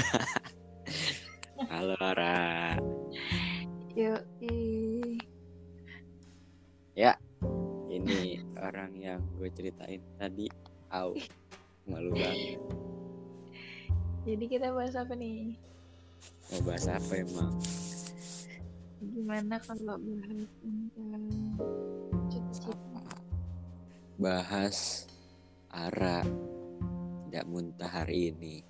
Halo 1.72 1.94
Ara. 2.00 2.76
Yuk, 3.92 4.22
Ya, 6.96 7.16
ini 7.88 8.40
orang 8.60 8.92
yang 8.96 9.20
gue 9.36 9.48
ceritain 9.52 10.00
tadi. 10.16 10.48
Au, 10.90 11.14
malu 11.86 12.10
banget. 12.12 12.58
jadi 14.26 14.44
kita 14.50 14.66
bahas 14.74 14.94
apa 14.98 15.14
nih? 15.16 15.54
Mau 16.50 16.60
bahas 16.66 16.86
apa 16.90 17.12
emang? 17.14 17.54
Gimana 19.00 19.56
kalau 19.64 19.96
bahas 19.96 20.50
tentang? 20.60 21.24
Bahas 24.20 25.08
Ara 25.70 26.20
tidak 27.30 27.46
muntah 27.46 27.88
hari 27.88 28.34
ini. 28.34 28.66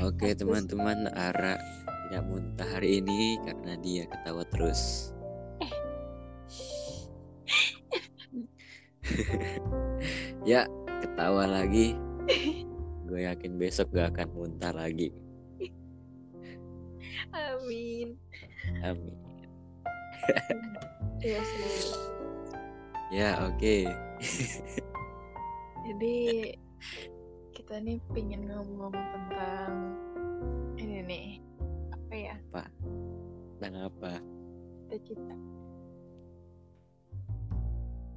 Oke 0.00 0.32
teman-teman, 0.32 1.12
Ara 1.12 1.60
tidak 2.08 2.24
muntah 2.24 2.64
hari 2.64 3.04
ini 3.04 3.36
karena 3.44 3.76
dia 3.84 4.08
ketawa 4.08 4.48
terus. 4.48 5.12
ya, 10.48 10.64
ketawa 11.04 11.44
lagi. 11.44 12.00
Gue 13.04 13.28
yakin 13.28 13.60
besok 13.60 13.92
gak 13.92 14.16
akan 14.16 14.32
muntah 14.32 14.72
lagi. 14.72 15.12
Amin. 17.36 18.16
Amin. 18.80 19.12
Iya. 21.20 21.44
Ya, 23.12 23.36
oke. 23.44 23.84
Jadi 25.84 26.16
kita 27.50 27.78
nih 27.78 27.98
pengen 28.10 28.46
ngomong 28.46 28.94
tentang 28.94 29.72
ini 30.76 30.98
nih 31.02 31.26
apa 31.90 32.14
ya 32.14 32.36
Tentang 33.60 33.76
apa? 33.86 34.12
cita-cita 34.88 35.36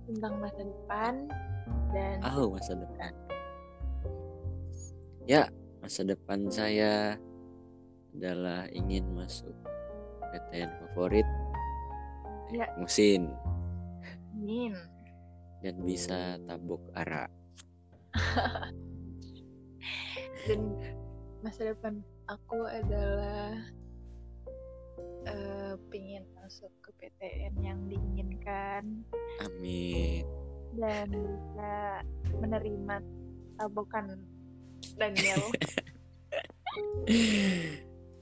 tentang 0.03 0.34
masa 0.38 0.62
depan 0.62 1.14
dan 1.95 2.16
Oh, 2.28 2.52
masa 2.52 2.75
depan. 2.75 3.12
Ya, 5.23 5.47
masa 5.80 6.03
depan 6.03 6.52
saya 6.52 7.16
adalah 8.12 8.68
ingin 8.70 9.08
masuk 9.16 9.56
PTN 10.31 10.70
favorit 10.81 11.28
Ya. 12.52 12.68
musin 12.78 13.31
amin 14.38 14.75
dan 15.64 15.73
bisa 15.81 16.36
tabuk 16.45 16.84
ara. 16.94 17.25
dan 20.48 20.62
masa 21.44 21.76
depan 21.76 22.00
aku 22.31 22.64
adalah 22.67 23.52
eh 25.23 25.73
pengen 25.88 26.28
masuk 26.36 26.70
ke 26.84 26.92
PTN 27.00 27.56
yang 27.64 27.80
diinginkan 27.88 29.08
Amin. 29.40 30.28
dan 30.75 31.08
bisa 31.12 32.03
menerima 32.44 33.00
tabokan 33.56 34.20
Daniel 35.00 35.40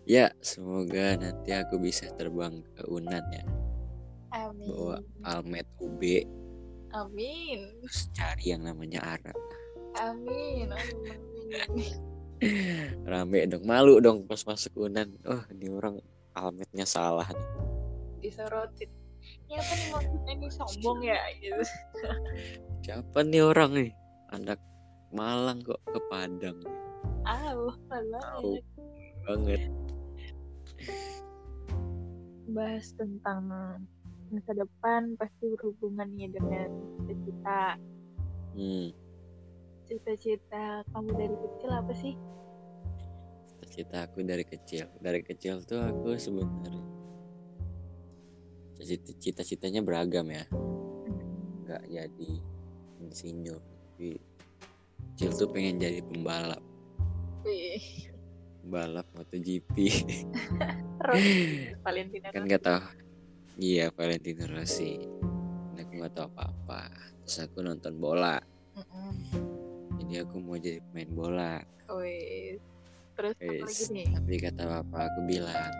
ya, 0.05 0.29
semoga 0.43 1.17
nanti 1.17 1.55
aku 1.55 1.81
bisa 1.81 2.11
terbang 2.19 2.61
ke 2.77 2.83
Unan 2.85 3.23
ya. 3.33 3.45
amin 4.31 4.69
Bawa 4.69 4.97
Almet 5.25 5.65
UB 5.81 6.01
amin 6.93 7.59
terus 7.81 8.13
cari 8.13 8.53
yang 8.53 8.61
namanya 8.67 9.01
Ara. 9.17 9.33
amin 9.97 10.69
amin 10.69 11.30
Rame 13.05 13.39
dong, 13.45 13.63
malu 13.67 14.01
dong 14.01 14.25
pas 14.25 14.41
masuk 14.47 14.89
Unan. 14.89 15.09
Oh, 15.27 15.43
ini 15.53 15.69
orang 15.69 16.01
Almetnya 16.31 16.87
salah 16.87 17.27
nih. 17.27 17.47
disorotin 18.21 18.89
ini 19.49 19.57
apa 19.57 19.73
nih 19.73 19.87
maksudnya 19.89 20.31
ini 20.37 20.47
sombong 20.53 20.99
ya 21.01 21.17
gitu 21.41 21.63
Siapa 22.85 23.25
nih 23.25 23.41
orang 23.41 23.71
nih? 23.73 23.91
Anak 24.29 24.61
Malang 25.11 25.59
kok 25.65 25.81
ke 25.91 25.99
Padang. 26.07 26.61
Au, 27.27 27.73
Tahu 27.91 28.61
banget 29.27 29.61
bahas 32.51 32.91
tentang 32.99 33.47
masa 34.31 34.51
depan 34.51 35.15
pasti 35.15 35.47
berhubungan 35.55 36.07
nih 36.15 36.31
dengan 36.31 36.67
cita-cita 36.99 37.79
Hmm, 38.51 38.91
cita-cita 39.91 40.87
kamu 40.95 41.11
dari 41.19 41.35
kecil 41.35 41.71
apa 41.75 41.91
sih 41.91 42.15
cita 43.71 44.03
aku 44.03 44.19
dari 44.27 44.43
kecil. 44.43 44.91
Dari 44.99 45.23
kecil 45.23 45.63
tuh 45.63 45.79
aku 45.79 46.19
sebenarnya 46.19 46.83
cita- 48.83 49.15
cita-citanya 49.15 49.79
beragam 49.79 50.27
ya. 50.27 50.43
Nggak 51.63 51.83
jadi 51.87 52.29
insinyur. 52.99 53.63
Tapi 53.63 54.19
kecil 55.15 55.31
tuh 55.31 55.47
pengen 55.55 55.79
jadi 55.79 56.03
pembalap. 56.03 56.59
Wih, 57.47 58.11
Pembalap 58.61 59.07
MotoGP. 59.15 59.75
terus 60.99 61.25
Valentina 61.81 62.27
kan 62.29 62.43
Rossi. 62.43 62.49
nggak 62.51 62.63
tahu. 62.67 62.81
Iya, 63.55 63.85
Valentino 63.95 64.43
Rossi. 64.51 64.99
Aku 65.79 65.91
nggak 65.95 66.11
tahu 66.11 66.27
apa-apa. 66.27 66.91
Terus 67.23 67.37
aku 67.47 67.63
nonton 67.63 67.95
bola. 67.97 68.35
Jadi 70.11 70.27
aku 70.27 70.43
mau 70.43 70.59
jadi 70.59 70.83
pemain 70.91 71.11
bola. 71.15 71.53
Wih, 71.95 72.59
terus 73.15 73.31
apa 73.31 73.63
lagi 73.63 73.63
Wis, 73.63 73.95
nih 73.95 74.07
tapi 74.11 74.33
kata 74.43 74.63
bapak 74.67 75.07
aku 75.07 75.19
bilang, 75.23 75.71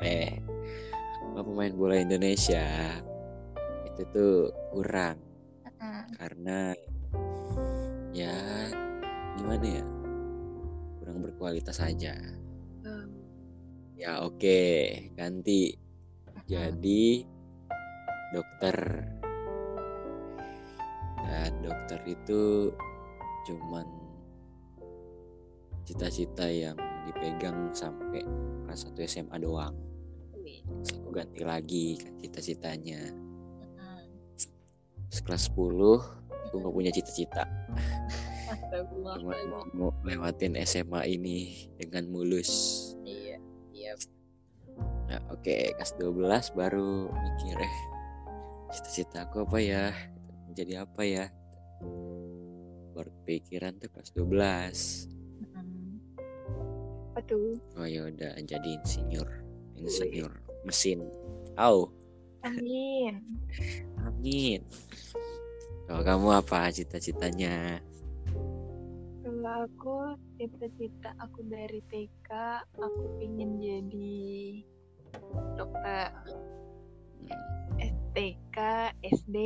eh, 0.00 0.40
pemain 1.36 1.76
bola 1.76 2.00
Indonesia 2.00 2.64
itu 3.84 4.02
tuh 4.16 4.48
kurang 4.72 5.20
Mm-mm. 5.68 6.08
karena 6.16 6.72
ya 8.16 8.32
gimana 9.36 9.64
ya 9.68 9.84
kurang 10.96 11.20
berkualitas 11.20 11.76
aja. 11.76 12.16
Hmm. 12.80 13.12
Ya 13.92 14.24
oke, 14.24 14.88
ganti 15.20 15.76
jadi 16.48 17.28
dokter. 18.32 19.04
Dan 21.28 21.52
dokter 21.60 22.00
itu 22.08 22.72
cuman 23.46 23.86
cita-cita 25.86 26.50
yang 26.50 26.74
dipegang 27.06 27.70
sampai 27.70 28.26
kelas 28.66 28.90
1 28.90 29.06
SMA 29.06 29.36
doang. 29.38 29.74
Terus 30.82 30.90
aku 30.98 31.08
ganti 31.14 31.40
lagi 31.46 31.86
kan 32.02 32.12
cita-citanya. 32.18 33.00
Terus 35.06 35.20
kelas 35.22 35.46
10 35.54 35.62
aku 36.50 36.54
nggak 36.58 36.74
punya 36.74 36.90
cita-cita. 36.90 37.46
Cuma 38.90 39.38
mau 39.74 39.94
lewatin 40.02 40.58
SMA 40.66 41.06
ini 41.06 41.70
dengan 41.78 42.10
mulus. 42.10 42.50
Iya, 43.06 43.38
iya. 43.70 43.94
Nah, 45.06 45.22
oke, 45.30 45.78
kelas 45.78 45.94
12 46.02 46.58
baru 46.58 47.06
mikir 47.14 47.56
eh 47.62 47.76
cita-cita 48.74 49.30
aku 49.30 49.46
apa 49.46 49.58
ya? 49.62 49.94
Jadi 50.58 50.74
apa 50.74 51.02
ya? 51.06 51.30
Baru 52.96 53.12
kepikiran 53.22 53.76
tuh 53.76 53.92
kelas 53.92 54.10
12. 54.16 55.12
Mm-mm. 55.44 56.00
Apa 57.12 57.20
tuh? 57.28 57.60
Oh 57.76 57.84
ya 57.84 58.08
udah 58.08 58.40
jadi 58.40 58.80
insinyur. 58.80 59.28
Insinyur 59.76 60.32
mesin. 60.64 61.04
Au, 61.60 61.92
Amin. 62.40 63.20
amin. 64.00 64.64
Kalau 65.86 66.02
kamu 66.02 66.28
apa 66.40 66.72
cita-citanya? 66.72 67.78
Kalau 69.20 69.68
aku 69.68 69.96
cita-cita 70.40 71.12
aku 71.20 71.44
dari 71.46 71.78
TK 71.86 72.28
aku 72.80 73.02
ingin 73.20 73.60
jadi 73.60 74.24
dokter 75.54 76.10
Hmm, 77.26 77.80
STK, 77.80 78.56
SD, 79.02 79.36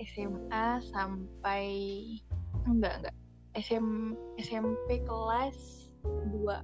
SMA 0.00 0.82
sampai 0.90 1.66
enggak 2.68 2.94
enggak. 3.02 3.16
SM, 3.56 4.14
SMP 4.38 5.02
kelas 5.02 5.56
2 6.04 6.62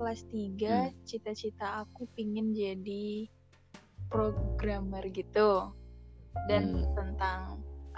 kelas 0.00 0.20
3 0.32 0.96
cita-cita 1.04 1.84
aku 1.84 2.08
pingin 2.16 2.56
jadi 2.56 3.28
programmer 4.08 5.04
gitu. 5.12 5.70
Dan 6.48 6.86
Hmm. 6.86 6.94
tentang 6.96 7.40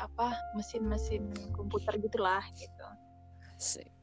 apa 0.01 0.35
mesin-mesin 0.59 1.31
komputer 1.55 1.95
gitulah 2.03 2.43
gitu. 2.59 2.89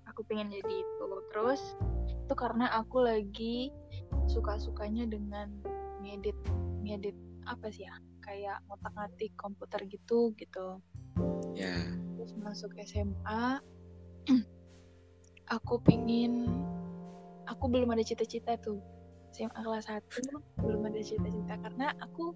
Aku 0.08 0.24
pengen 0.26 0.48
jadi 0.54 0.74
itu. 0.80 1.08
Terus 1.34 1.62
itu 2.08 2.34
karena 2.38 2.72
aku 2.78 3.04
lagi 3.04 3.74
suka-sukanya 4.30 5.10
dengan 5.10 5.50
ngedit 6.00 6.38
ngedit 6.86 7.18
apa 7.50 7.68
sih 7.74 7.84
ya 7.84 7.96
kayak 8.24 8.62
ngotak-ngatik 8.70 9.34
komputer 9.36 9.82
gitu 9.90 10.32
gitu. 10.38 10.80
Ya, 11.58 11.74
masuk 12.42 12.75
SMA 12.83 13.60
aku 15.56 15.81
pingin 15.81 16.48
aku 17.50 17.66
belum 17.66 17.89
ada 17.92 18.06
cita-cita 18.06 18.56
tuh. 18.62 18.80
SMA 19.30 19.62
kelas 19.62 19.89
1 19.89 20.01
belum 20.62 20.89
ada 20.89 21.01
cita-cita. 21.01 21.54
Karena 21.57 21.94
aku 22.01 22.33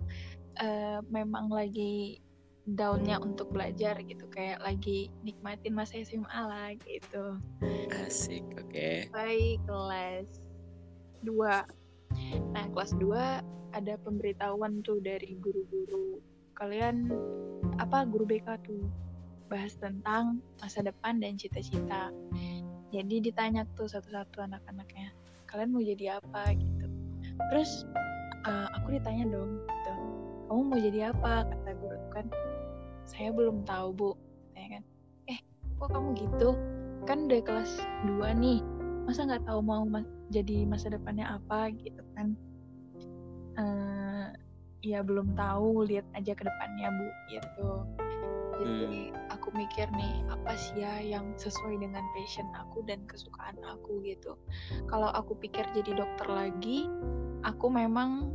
uh, 0.62 1.00
memang 1.10 1.50
lagi 1.50 2.22
daunnya 2.66 3.22
untuk 3.22 3.54
belajar 3.54 3.98
gitu. 4.02 4.26
Kayak 4.34 4.62
lagi 4.66 5.14
nikmatin 5.22 5.74
masa 5.74 6.02
SMA 6.02 6.42
lah 6.42 6.74
gitu. 6.82 7.38
Asik 8.06 8.46
oke. 8.58 8.70
Okay. 8.74 9.10
baik 9.14 9.62
kelas 9.70 10.42
2 11.26 12.52
nah 12.54 12.66
kelas 12.70 12.94
2 13.00 13.74
ada 13.74 13.94
pemberitahuan 14.06 14.86
tuh 14.86 15.02
dari 15.02 15.34
guru-guru 15.42 16.22
kalian 16.54 17.10
apa 17.82 18.06
guru 18.06 18.30
BK 18.30 18.48
tuh 18.62 18.86
bahas 19.52 19.76
tentang 19.78 20.40
masa 20.60 20.84
depan 20.84 21.20
dan 21.20 21.36
cita-cita. 21.40 22.10
Jadi 22.94 23.26
ditanya 23.26 23.66
tuh 23.74 23.90
satu-satu 23.90 24.46
anak-anaknya 24.46 25.14
kalian 25.54 25.70
mau 25.70 25.86
jadi 25.86 26.18
apa? 26.18 26.58
gitu. 26.58 26.86
Terus 27.54 27.86
uh, 28.50 28.68
aku 28.74 28.98
ditanya 28.98 29.30
dong 29.30 29.62
gitu. 29.70 29.94
Kamu 30.50 30.62
mau 30.66 30.80
jadi 30.82 31.14
apa? 31.14 31.46
kata 31.46 31.72
guru 31.78 32.02
kan. 32.10 32.26
Saya 33.06 33.30
belum 33.30 33.62
tahu 33.70 33.88
bu 33.94 34.12
saya 34.58 34.82
kan. 34.82 34.84
Eh 35.30 35.40
kok 35.78 35.90
kamu 35.94 36.10
gitu? 36.18 36.58
Kan 37.06 37.30
udah 37.30 37.42
kelas 37.46 37.72
2 38.10 38.34
nih. 38.42 38.60
Masa 39.06 39.30
nggak 39.30 39.46
tahu 39.46 39.62
mau 39.62 39.86
ma 39.86 40.02
jadi 40.34 40.66
masa 40.66 40.90
depannya 40.90 41.38
apa? 41.38 41.70
gitu 41.78 42.02
kan. 42.18 42.34
Uh, 43.54 44.34
ya 44.82 45.06
belum 45.06 45.38
tahu 45.38 45.86
lihat 45.86 46.04
aja 46.18 46.34
ke 46.34 46.42
depannya 46.42 46.90
bu 46.90 47.08
gitu. 47.30 47.70
Jadi 48.58 49.14
hmm. 49.14 49.23
Aku 49.44 49.60
mikir 49.60 49.92
nih 49.92 50.24
apa 50.32 50.56
sih 50.56 50.80
ya 50.80 51.04
yang 51.04 51.36
sesuai 51.36 51.76
dengan 51.84 52.00
passion 52.16 52.48
aku 52.56 52.80
dan 52.88 53.04
kesukaan 53.12 53.60
aku 53.68 54.00
gitu. 54.08 54.40
Kalau 54.88 55.12
aku 55.12 55.36
pikir 55.36 55.68
jadi 55.76 56.00
dokter 56.00 56.32
lagi 56.32 56.88
aku 57.44 57.68
memang 57.68 58.32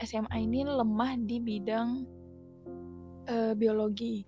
SMA 0.00 0.48
ini 0.48 0.64
lemah 0.64 1.20
di 1.20 1.36
bidang 1.36 2.08
uh, 3.28 3.52
biologi. 3.52 4.24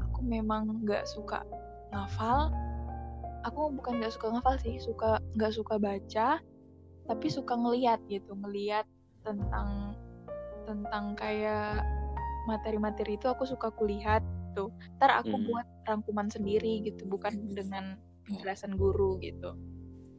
Aku 0.00 0.24
memang 0.24 0.80
nggak 0.88 1.04
suka 1.04 1.44
ngafal. 1.92 2.48
Aku 3.44 3.68
bukan 3.76 4.00
nggak 4.00 4.16
suka 4.16 4.32
ngafal 4.32 4.56
sih 4.64 4.80
suka 4.80 5.20
nggak 5.36 5.52
suka 5.52 5.76
baca 5.76 6.40
tapi 7.04 7.26
suka 7.28 7.52
ngeliat 7.52 8.00
gitu 8.08 8.32
ngeliat 8.32 8.88
tentang 9.28 9.92
tentang 10.64 11.12
kayak 11.20 11.84
materi-materi 12.48 13.20
itu 13.20 13.28
aku 13.28 13.44
suka 13.44 13.68
kulihat 13.76 14.24
tuh 14.56 14.72
ntar 14.96 15.12
aku 15.20 15.36
hmm. 15.36 15.44
buat 15.52 15.66
rangkuman 15.84 16.32
sendiri 16.32 16.80
gitu 16.88 17.04
bukan 17.04 17.52
dengan 17.52 18.00
penjelasan 18.24 18.80
guru 18.80 19.20
gitu. 19.20 19.52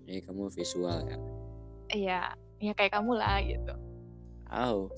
Iya 0.06 0.30
kamu 0.30 0.54
visual 0.54 0.98
ya? 1.10 1.18
Iya 1.90 2.22
ya 2.62 2.72
kayak 2.78 2.94
kamu 2.94 3.18
lah 3.18 3.42
gitu. 3.42 3.74
Oh 4.54 4.94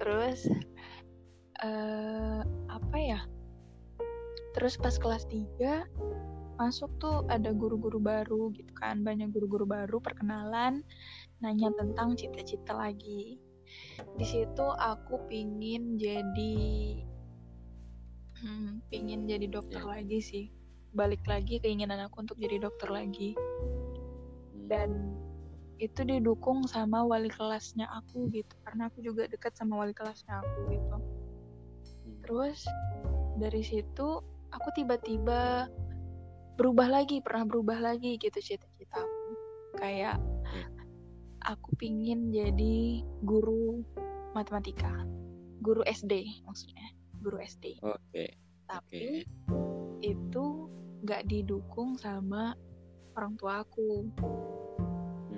terus 0.00 0.48
uh, 1.60 2.40
apa 2.72 2.96
ya? 2.96 3.20
Terus 4.56 4.76
pas 4.80 4.96
kelas 4.96 5.28
3 5.28 6.60
masuk 6.60 6.92
tuh 7.00 7.24
ada 7.32 7.52
guru-guru 7.52 8.00
baru 8.00 8.52
gitu 8.56 8.72
kan. 8.76 9.04
Banyak 9.04 9.32
guru-guru 9.32 9.68
baru 9.68 10.00
perkenalan 10.00 10.84
nanya 11.40 11.72
tentang 11.76 12.14
cita-cita 12.14 12.76
lagi 12.76 13.40
di 14.16 14.26
situ 14.26 14.66
aku 14.76 15.24
pingin 15.28 15.96
jadi 15.96 16.58
hmm, 18.42 18.86
pingin 18.92 19.24
jadi 19.24 19.46
dokter 19.48 19.82
yeah. 19.82 19.92
lagi 19.98 20.18
sih. 20.20 20.44
Balik 20.92 21.24
lagi 21.24 21.56
keinginan 21.62 22.04
aku 22.04 22.24
untuk 22.24 22.36
jadi 22.36 22.60
dokter 22.60 22.92
lagi. 22.92 23.32
Hmm. 23.32 24.68
dan 24.70 24.90
itu 25.82 26.06
didukung 26.06 26.62
sama 26.70 27.02
wali 27.02 27.28
kelasnya 27.28 27.90
aku 27.90 28.30
gitu. 28.30 28.54
Karena 28.62 28.86
aku 28.88 29.02
juga 29.02 29.26
dekat 29.26 29.58
sama 29.58 29.82
wali 29.82 29.92
kelasnya 29.92 30.38
aku 30.40 30.58
gitu. 30.70 30.96
Terus 32.22 32.62
dari 33.36 33.62
situ 33.66 34.22
aku 34.52 34.68
tiba-tiba 34.76 35.66
berubah 36.60 36.88
lagi 37.00 37.24
pernah 37.24 37.48
berubah 37.48 37.80
lagi 37.80 38.20
gitu 38.20 38.38
cita-citaku 38.38 39.34
kayak 39.80 40.20
aku 41.46 41.74
pingin 41.78 42.30
jadi 42.30 43.02
guru 43.24 43.82
matematika. 44.36 44.92
Guru 45.62 45.86
SD 45.86 46.42
maksudnya. 46.46 46.86
Guru 47.22 47.38
SD 47.38 47.78
oke 47.86 48.02
okay. 48.10 48.34
tapi 48.66 49.22
okay. 49.22 50.10
itu 50.10 50.66
nggak 51.06 51.26
didukung 51.30 51.94
sama 51.98 52.54
orang 53.14 53.34
tua 53.38 53.62
aku 53.62 54.10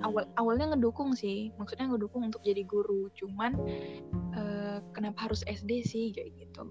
awal 0.05 0.25
hmm. 0.25 0.39
awalnya 0.41 0.65
ngedukung 0.75 1.17
sih. 1.17 1.49
Maksudnya 1.57 1.89
ngedukung 1.89 2.29
untuk 2.29 2.41
jadi 2.45 2.61
guru. 2.65 3.09
Cuman 3.17 3.57
uh, 4.37 4.77
kenapa 4.93 5.29
harus 5.29 5.41
SD 5.47 5.81
sih? 5.85 6.05
Kayak 6.13 6.45
gitu. 6.45 6.63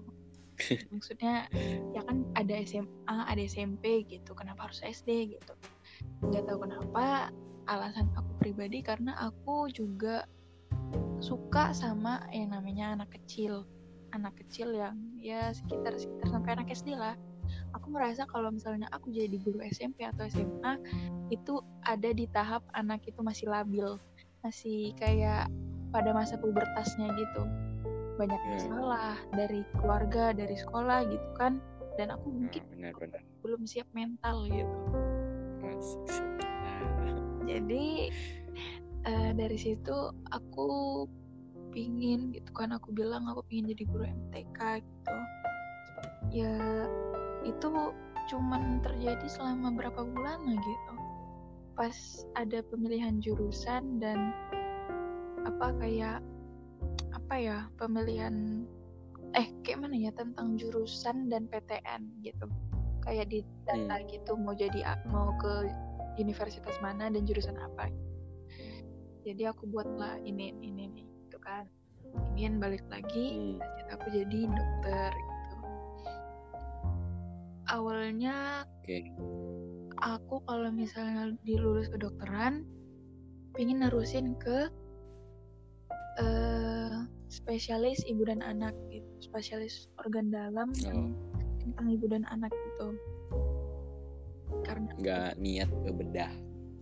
Maksudnya 0.93 1.51
ya 1.91 2.01
kan 2.07 2.23
ada 2.39 2.55
SMA 2.63 3.15
ada 3.27 3.41
SMP 3.43 4.07
gitu. 4.07 4.31
Kenapa 4.37 4.71
harus 4.71 4.79
SD 4.83 5.35
gitu? 5.35 5.53
Nggak 6.23 6.47
tahu 6.47 6.63
kenapa 6.63 7.29
alasan 7.65 8.07
aku 8.13 8.31
pribadi 8.45 8.85
karena 8.85 9.17
aku 9.17 9.65
juga 9.73 10.29
suka 11.17 11.73
sama 11.73 12.21
yang 12.29 12.53
namanya 12.53 12.93
anak 12.93 13.09
kecil. 13.17 13.65
Anak 14.13 14.37
kecil 14.37 14.69
yang 14.77 14.93
ya 15.17 15.49
sekitar 15.49 15.97
sekitar 15.97 16.29
sampai 16.29 16.53
anak 16.53 16.69
SD 16.69 16.93
lah. 16.93 17.17
Aku 17.73 17.89
merasa 17.89 18.29
kalau 18.29 18.53
misalnya 18.53 18.85
aku 18.93 19.09
jadi 19.09 19.33
guru 19.41 19.65
SMP 19.65 20.05
atau 20.05 20.29
SMA 20.29 20.77
itu 21.33 21.57
ada 21.89 22.13
di 22.13 22.29
tahap 22.29 22.61
anak 22.77 23.01
itu 23.09 23.17
masih 23.25 23.49
labil. 23.49 23.97
Masih 24.45 24.93
kayak 25.01 25.49
pada 25.89 26.13
masa 26.13 26.37
pubertasnya 26.37 27.09
gitu. 27.17 27.41
Banyak 28.21 28.37
yeah. 28.37 28.51
masalah 28.61 29.17
dari 29.33 29.65
keluarga 29.81 30.37
dari 30.37 30.53
sekolah 30.53 31.09
gitu 31.09 31.29
kan. 31.33 31.57
Dan 31.97 32.13
aku 32.13 32.29
ah, 32.29 32.33
mungkin 32.45 32.61
benar, 32.69 32.93
benar. 32.99 33.21
belum 33.41 33.63
siap 33.65 33.87
mental 33.95 34.45
gitu 34.51 34.77
jadi 37.45 38.09
uh, 39.05 39.31
dari 39.37 39.57
situ 39.57 39.95
aku 40.33 40.69
pingin 41.75 42.31
gitu 42.31 42.47
kan 42.55 42.71
aku 42.71 42.95
bilang 42.95 43.27
aku 43.27 43.43
pingin 43.51 43.75
jadi 43.75 43.83
guru 43.91 44.03
MTK 44.07 44.59
gitu. 44.81 45.17
Ya 46.31 46.55
itu 47.43 47.67
cuman 48.31 48.81
terjadi 48.81 49.27
selama 49.27 49.75
berapa 49.75 50.01
bulan 50.01 50.47
gitu. 50.47 50.93
Pas 51.75 52.23
ada 52.39 52.63
pemilihan 52.71 53.19
jurusan 53.19 53.99
dan 53.99 54.31
apa 55.43 55.75
kayak 55.77 56.23
apa 57.11 57.35
ya 57.35 57.57
pemilihan 57.75 58.65
eh 59.35 59.51
kayak 59.67 59.83
mana 59.83 59.99
ya 59.99 60.11
tentang 60.15 60.55
jurusan 60.55 61.27
dan 61.27 61.51
PTN 61.51 62.23
gitu. 62.23 62.47
Kayak 63.03 63.29
di 63.29 63.45
data 63.67 64.01
hmm. 64.01 64.07
gitu 64.09 64.31
mau 64.39 64.55
jadi 64.55 64.95
mau 65.11 65.35
ke 65.37 65.69
universitas 66.19 66.75
mana 66.79 67.11
dan 67.11 67.23
jurusan 67.27 67.55
apa 67.59 67.91
jadi 69.25 69.51
aku 69.51 69.65
buatlah 69.69 70.21
ini 70.21 70.53
ini 70.61 70.85
nih 70.93 71.05
gitu 71.25 71.37
kan 71.41 71.65
ingin 72.37 72.61
balik 72.61 72.83
lagi 72.87 73.57
hmm. 73.57 73.91
aku 73.91 74.05
jadi 74.13 74.39
dokter 74.47 75.11
gitu 75.11 75.55
awalnya 77.73 78.63
okay. 78.85 79.09
aku 79.99 80.39
kalau 80.45 80.69
misalnya 80.69 81.33
dilulus 81.43 81.89
kedokteran 81.89 82.63
pingin 83.57 83.81
nerusin 83.81 84.35
ke 84.37 84.69
uh, 86.21 87.07
spesialis 87.31 88.03
ibu 88.05 88.27
dan 88.27 88.45
anak 88.45 88.75
gitu 88.93 89.07
spesialis 89.19 89.89
organ 90.05 90.29
dalam 90.29 90.69
oh. 90.91 91.11
tentang 91.59 91.87
ibu 91.89 92.05
dan 92.11 92.23
anak 92.29 92.53
gitu 92.53 92.93
karena 94.75 94.91
nggak 94.99 95.31
niat 95.39 95.69
ke 95.71 95.91
bedah. 95.95 96.33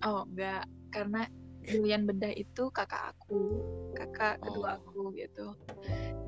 Oh 0.02 0.26
nggak. 0.34 0.66
Karena 0.90 1.22
Julian 1.64 2.04
bedah 2.10 2.34
itu 2.36 2.68
kakak 2.74 3.16
aku 3.16 3.64
kakak 3.94 4.42
oh. 4.42 4.50
kedua 4.50 4.70
aku 4.82 5.14
gitu. 5.14 5.54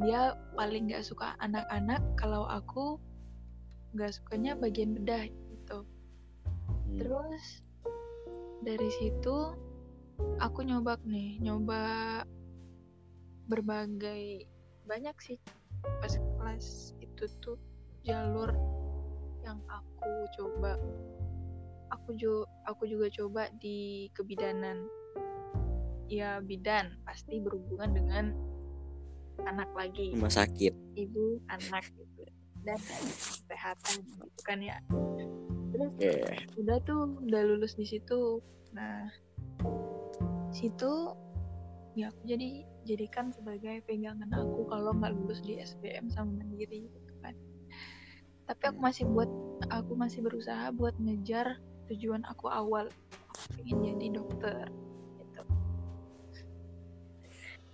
Dia 0.06 0.38
paling 0.54 0.88
nggak 0.88 1.04
suka 1.04 1.34
anak-anak 1.42 2.02
kalau 2.22 2.46
aku 2.46 3.02
nggak 3.98 4.14
sukanya 4.14 4.54
bagian 4.54 4.94
bedah 4.94 5.26
gitu. 5.26 5.82
Hmm. 6.86 7.02
terus 7.02 7.66
dari 8.62 8.88
situ 8.94 9.58
aku 10.38 10.62
nyoba 10.62 11.02
nih 11.02 11.42
nyoba 11.42 12.22
berbagai 13.50 14.46
banyak 14.86 15.18
sih. 15.20 15.38
Pas 15.82 16.14
kelas 16.14 16.94
itu 17.02 17.26
tuh 17.42 17.58
jalur 18.06 18.54
yang 19.46 19.62
aku 19.70 20.30
coba 20.38 20.78
aku 21.92 22.18
juga 22.18 22.50
aku 22.66 22.84
juga 22.90 23.08
coba 23.12 23.50
di 23.60 24.10
kebidanan. 24.14 24.86
Ya 26.06 26.38
bidan 26.42 27.02
pasti 27.02 27.42
berhubungan 27.42 27.92
dengan 27.98 28.26
anak 29.50 29.70
lagi. 29.74 30.14
Rumah 30.14 30.34
sakit. 30.34 30.74
Ibu 30.96 31.44
anak 31.50 31.86
gitu. 31.98 32.24
Dan 32.66 32.80
kesehatan 32.80 34.02
gitu 34.06 34.42
kan 34.46 34.60
ya. 34.62 34.78
Terus 35.76 35.92
Oke. 35.92 36.14
udah 36.62 36.78
tuh 36.86 37.20
udah 37.26 37.42
lulus 37.46 37.74
di 37.76 37.86
situ. 37.90 38.40
Nah 38.74 39.10
situ 40.56 41.12
ya 41.96 42.12
aku 42.12 42.22
jadi 42.28 42.64
jadikan 42.86 43.32
sebagai 43.34 43.82
pegangan 43.84 44.30
aku 44.32 44.68
kalau 44.70 44.94
nggak 44.96 45.16
lulus 45.16 45.42
di 45.44 45.60
SBM 45.60 46.08
sama 46.14 46.44
mandiri 46.44 46.88
gitu 46.88 47.14
kan. 47.20 47.36
Tapi 48.46 48.62
aku 48.70 48.78
Hmm. 48.78 48.88
masih 48.88 49.04
buat 49.10 49.30
aku 49.74 49.92
masih 49.98 50.20
berusaha 50.22 50.70
buat 50.72 50.94
ngejar 51.02 51.58
tujuan 51.92 52.22
aku 52.26 52.50
awal 52.50 52.90
aku 53.30 53.44
pengen 53.62 53.78
jadi 53.86 54.08
dokter 54.18 54.66
gitu 55.22 55.44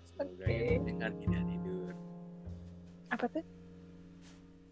Semoga 0.06 0.46
Oke. 0.46 0.54
yang 0.54 0.86
mendengar 0.86 1.12
tidak 1.18 1.44
tidur. 1.50 1.90
apa 3.12 3.26
tuh 3.32 3.46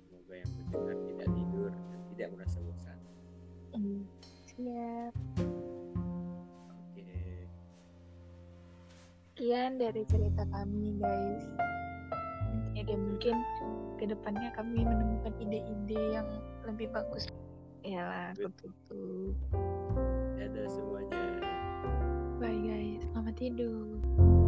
Semoga 0.05 0.33
yang 0.37 0.51
mendengar 0.53 0.95
tidak 1.07 1.27
tidur 1.33 1.71
dan 1.73 1.99
tidak 2.13 2.27
merasa 2.35 2.57
bosan. 2.61 2.97
Hmm, 3.73 4.01
siap 4.45 5.13
Oke. 6.69 7.09
sekian 9.33 9.71
dari 9.79 10.03
cerita 10.05 10.43
kami 10.51 10.99
guys 10.99 11.47
ya 12.89 12.97
mungkin 12.97 13.35
ke 14.01 14.09
depannya 14.09 14.49
kami 14.57 14.81
menemukan 14.81 15.33
ide-ide 15.37 15.99
yang 16.15 16.25
lebih 16.65 16.89
bagus 16.89 17.29
ya 17.83 18.01
lah 18.03 18.25
aku 18.35 18.49
tutup. 18.59 19.35
Dadah 20.39 20.67
semuanya. 20.67 21.23
bye 22.39 22.59
guys. 22.63 23.03
Selamat 23.11 23.35
tidur 23.35 24.38